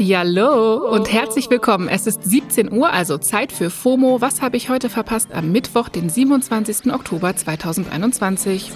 [0.00, 1.88] Hallo und herzlich willkommen.
[1.88, 4.20] Es ist 17 Uhr, also Zeit für FOMO.
[4.20, 6.92] Was habe ich heute verpasst am Mittwoch, den 27.
[6.92, 8.70] Oktober 2021?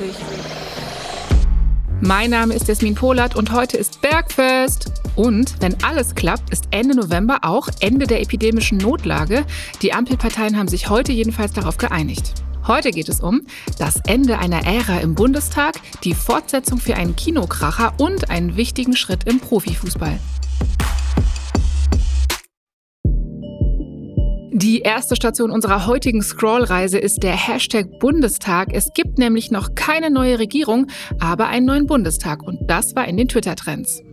[2.01, 4.91] Mein Name ist Jasmin Polat und heute ist Bergfest.
[5.15, 9.45] Und wenn alles klappt, ist Ende November auch Ende der epidemischen Notlage.
[9.81, 12.35] Die Ampelparteien haben sich heute jedenfalls darauf geeinigt.
[12.67, 13.43] Heute geht es um
[13.79, 19.25] das Ende einer Ära im Bundestag, die Fortsetzung für einen Kinokracher und einen wichtigen Schritt
[19.29, 20.19] im Profifußball.
[24.63, 28.69] Die erste Station unserer heutigen Scrollreise ist der Hashtag Bundestag.
[28.73, 30.87] Es gibt nämlich noch keine neue Regierung,
[31.19, 34.05] aber einen neuen Bundestag und das war in den Twitter-Trends.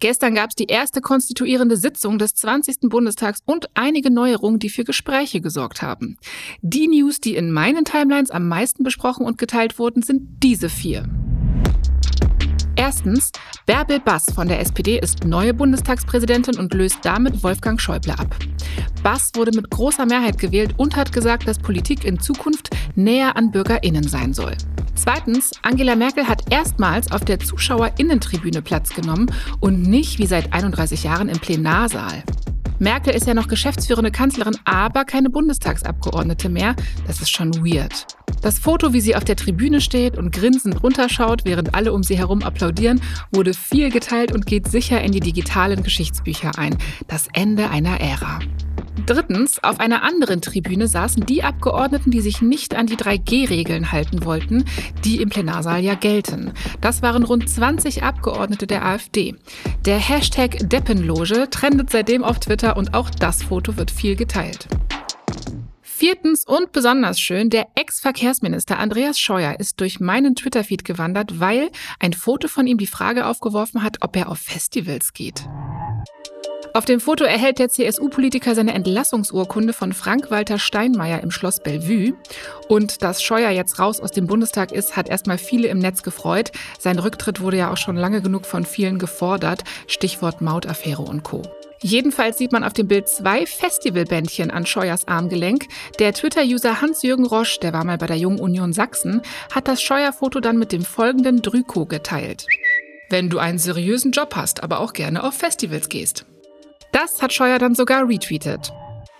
[0.00, 2.90] Gestern gab es die erste konstituierende Sitzung des 20.
[2.90, 6.18] Bundestags und einige Neuerungen, die für Gespräche gesorgt haben.
[6.60, 11.08] Die News, die in meinen Timelines am meisten besprochen und geteilt wurden, sind diese vier.
[12.76, 13.30] Erstens,
[13.66, 18.34] Bärbel Bass von der SPD ist neue Bundestagspräsidentin und löst damit Wolfgang Schäuble ab.
[19.02, 23.52] Bass wurde mit großer Mehrheit gewählt und hat gesagt, dass Politik in Zukunft näher an
[23.52, 24.56] BürgerInnen sein soll.
[24.96, 31.04] Zweitens, Angela Merkel hat erstmals auf der ZuschauerInnentribüne Platz genommen und nicht wie seit 31
[31.04, 32.22] Jahren im Plenarsaal.
[32.78, 36.74] Merkel ist ja noch geschäftsführende Kanzlerin, aber keine Bundestagsabgeordnete mehr.
[37.06, 38.06] Das ist schon weird.
[38.44, 42.18] Das Foto, wie sie auf der Tribüne steht und grinsend runterschaut, während alle um sie
[42.18, 43.00] herum applaudieren,
[43.32, 46.76] wurde viel geteilt und geht sicher in die digitalen Geschichtsbücher ein.
[47.08, 48.40] Das Ende einer Ära.
[49.06, 54.26] Drittens, auf einer anderen Tribüne saßen die Abgeordneten, die sich nicht an die 3G-Regeln halten
[54.26, 54.66] wollten,
[55.06, 56.52] die im Plenarsaal ja gelten.
[56.82, 59.36] Das waren rund 20 Abgeordnete der AfD.
[59.86, 64.68] Der Hashtag Deppenloge trendet seitdem auf Twitter und auch das Foto wird viel geteilt.
[66.04, 72.12] Viertens und besonders schön, der Ex-Verkehrsminister Andreas Scheuer ist durch meinen Twitter-Feed gewandert, weil ein
[72.12, 75.48] Foto von ihm die Frage aufgeworfen hat, ob er auf Festivals geht.
[76.74, 82.12] Auf dem Foto erhält der CSU-Politiker seine Entlassungsurkunde von Frank-Walter Steinmeier im Schloss Bellevue.
[82.68, 86.52] Und dass Scheuer jetzt raus aus dem Bundestag ist, hat erstmal viele im Netz gefreut.
[86.78, 89.64] Sein Rücktritt wurde ja auch schon lange genug von vielen gefordert.
[89.86, 91.40] Stichwort Mautaffäre und Co.
[91.84, 95.66] Jedenfalls sieht man auf dem Bild zwei Festivalbändchen an Scheuers Armgelenk.
[95.98, 99.20] Der Twitter-User Hans-Jürgen Rosch, der war mal bei der Jungen Union Sachsen,
[99.54, 102.46] hat das Scheuer-Foto dann mit dem folgenden Drüko geteilt.
[103.10, 106.24] Wenn du einen seriösen Job hast, aber auch gerne auf Festivals gehst.
[106.90, 108.72] Das hat Scheuer dann sogar retweetet.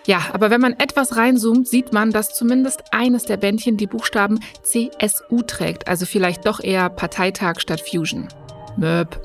[0.06, 4.40] Ja, aber wenn man etwas reinzoomt, sieht man, dass zumindest eines der Bändchen die Buchstaben
[4.62, 8.28] CSU trägt, also vielleicht doch eher Parteitag statt Fusion.
[8.78, 9.20] Möb.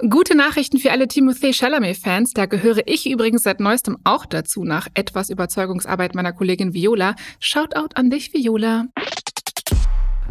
[0.00, 2.32] Gute Nachrichten für alle Timothée Chalamet-Fans.
[2.34, 7.14] Da gehöre ich übrigens seit neuestem auch dazu, nach etwas Überzeugungsarbeit meiner Kollegin Viola.
[7.38, 8.86] Shoutout an dich, Viola.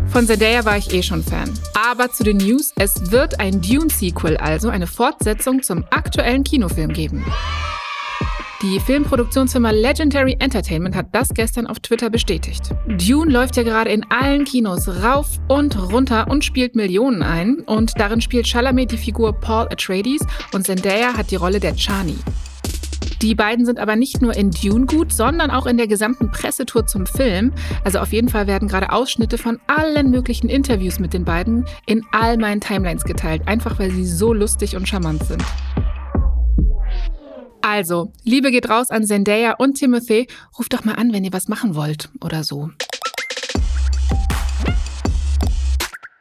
[0.07, 1.50] Von Zendaya war ich eh schon Fan.
[1.73, 7.23] Aber zu den News, es wird ein Dune-Sequel, also eine Fortsetzung zum aktuellen Kinofilm geben.
[8.63, 12.74] Die Filmproduktionsfirma Legendary Entertainment hat das gestern auf Twitter bestätigt.
[12.88, 17.57] Dune läuft ja gerade in allen Kinos rauf und runter und spielt Millionen ein.
[17.66, 22.16] Und darin spielt Chalamet die Figur Paul Atreides und Zendaya hat die Rolle der Chani.
[23.22, 26.88] Die beiden sind aber nicht nur in Dune gut, sondern auch in der gesamten Pressetour
[26.88, 27.52] zum Film.
[27.84, 32.06] Also auf jeden Fall werden gerade Ausschnitte von allen möglichen Interviews mit den beiden in
[32.13, 35.44] all meinen Timelines geteilt, einfach weil sie so lustig und charmant sind.
[37.66, 40.28] Also, Liebe geht raus an Zendaya und Timothy.
[40.59, 42.69] Ruft doch mal an, wenn ihr was machen wollt oder so.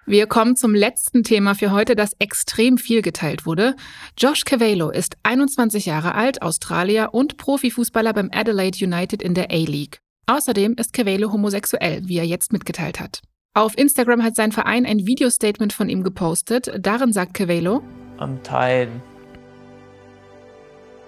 [0.07, 3.75] Wir kommen zum letzten Thema für heute, das extrem viel geteilt wurde.
[4.17, 9.99] Josh Cavallo ist 21 Jahre alt, Australier und Profifußballer beim Adelaide United in der A-League.
[10.27, 13.21] Außerdem ist Cavallo homosexuell, wie er jetzt mitgeteilt hat.
[13.55, 16.71] Auf Instagram hat sein Verein ein Videostatement von ihm gepostet.
[16.79, 17.83] Darin sagt Cavallo:
[18.19, 18.91] I'm tired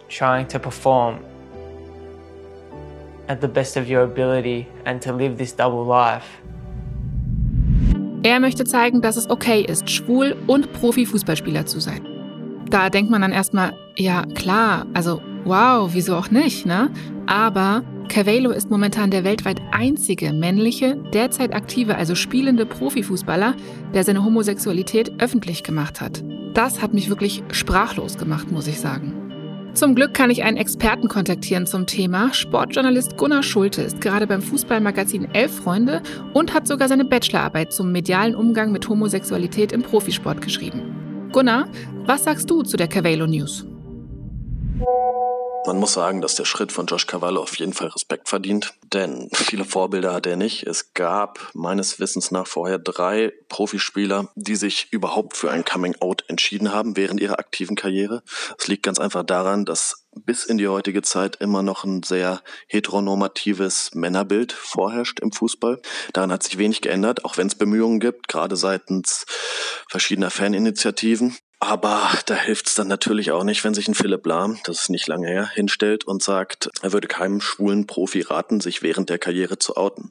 [0.08, 1.18] trying to perform
[3.28, 6.26] at the best of your ability and to live this double life.
[8.22, 12.06] Er möchte zeigen, dass es okay ist, schwul und Profifußballspieler zu sein.
[12.70, 16.90] Da denkt man dann erstmal, ja klar, also wow, wieso auch nicht, ne?
[17.26, 23.54] Aber Cavallo ist momentan der weltweit einzige männliche, derzeit aktive, also spielende Profifußballer,
[23.92, 26.22] der seine Homosexualität öffentlich gemacht hat.
[26.54, 29.23] Das hat mich wirklich sprachlos gemacht, muss ich sagen.
[29.74, 32.32] Zum Glück kann ich einen Experten kontaktieren zum Thema.
[32.32, 36.00] Sportjournalist Gunnar Schulte ist gerade beim Fußballmagazin Elf Freunde
[36.32, 41.28] und hat sogar seine Bachelorarbeit zum medialen Umgang mit Homosexualität im Profisport geschrieben.
[41.32, 41.66] Gunnar,
[42.06, 43.66] was sagst du zu der Cavallo News?
[45.66, 49.30] Man muss sagen, dass der Schritt von Josh Cavallo auf jeden Fall Respekt verdient, denn
[49.32, 50.64] viele Vorbilder hat er nicht.
[50.64, 56.72] Es gab meines Wissens nach vorher drei Profispieler, die sich überhaupt für ein Coming-out entschieden
[56.74, 58.22] haben während ihrer aktiven Karriere.
[58.58, 62.42] Es liegt ganz einfach daran, dass bis in die heutige Zeit immer noch ein sehr
[62.68, 65.80] heteronormatives Männerbild vorherrscht im Fußball.
[66.12, 69.24] Daran hat sich wenig geändert, auch wenn es Bemühungen gibt, gerade seitens
[69.88, 71.36] verschiedener Faninitiativen.
[71.66, 74.90] Aber da hilft es dann natürlich auch nicht, wenn sich ein Philipp Lahm, das ist
[74.90, 79.18] nicht lange her, hinstellt und sagt, er würde keinem schwulen Profi raten, sich während der
[79.18, 80.10] Karriere zu outen.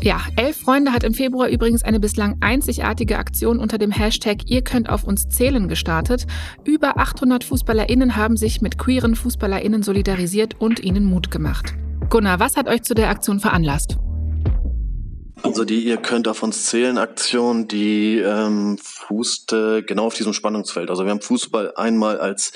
[0.00, 4.62] Ja, Elf Freunde hat im Februar übrigens eine bislang einzigartige Aktion unter dem Hashtag Ihr
[4.62, 6.26] könnt auf uns zählen gestartet.
[6.64, 11.74] Über 800 FußballerInnen haben sich mit queeren FußballerInnen solidarisiert und ihnen Mut gemacht.
[12.10, 13.98] Gunnar, was hat euch zu der Aktion veranlasst?
[15.44, 18.78] Also die Ihr könnt auf uns zählen Aktion, die ähm,
[19.08, 20.90] fußte genau auf diesem Spannungsfeld.
[20.90, 22.52] Also wir haben Fußball einmal als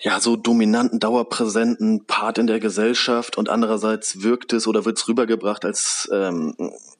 [0.00, 5.08] ja so dominanten, dauerpräsenten Part in der Gesellschaft und andererseits wirkt es oder wird es
[5.08, 6.54] rübergebracht, als ähm,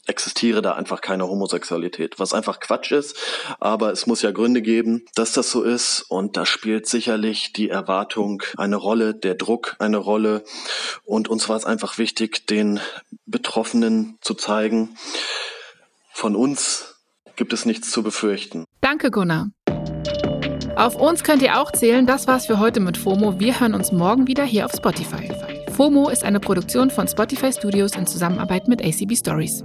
[0.06, 3.16] existiere da einfach keine Homosexualität, was einfach Quatsch ist,
[3.58, 6.04] aber es muss ja Gründe geben, dass das so ist.
[6.08, 10.44] Und da spielt sicherlich die Erwartung eine Rolle, der Druck eine Rolle.
[11.04, 12.80] Und uns war es einfach wichtig, den
[13.26, 14.96] Betroffenen zu zeigen,
[16.12, 16.93] von uns
[17.36, 18.64] gibt es nichts zu befürchten.
[18.80, 19.48] Danke, Gunnar.
[20.76, 22.06] Auf uns könnt ihr auch zählen.
[22.06, 23.38] Das war's für heute mit FOMO.
[23.38, 25.30] Wir hören uns morgen wieder hier auf Spotify.
[25.72, 29.62] FOMO ist eine Produktion von Spotify Studios in Zusammenarbeit mit ACB Stories.